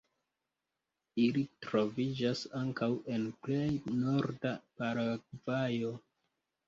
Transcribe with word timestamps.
Ili 1.25 1.43
troviĝas 1.65 2.41
ankaŭ 2.61 2.89
en 3.17 3.29
plej 3.49 3.69
norda 4.01 4.55
Paragvajo. 4.81 5.97